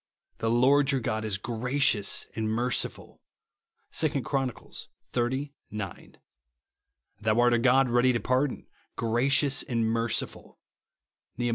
[0.39, 3.21] The Lord your God is gracious and merciful,''
[3.91, 4.49] (2 Chron.
[4.49, 5.49] xxx.
[5.69, 6.17] 9)."
[7.21, 10.57] Thou art a God ready to pardon, gracious and merciful,"
[11.37, 11.49] (iSTeh.